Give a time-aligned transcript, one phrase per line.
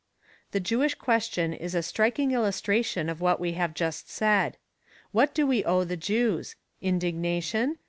[0.49, 4.57] The Jewish question is a striking illustration of what we have just said.
[5.11, 6.55] What do we owe the Jews?
[6.81, 7.77] Indignation?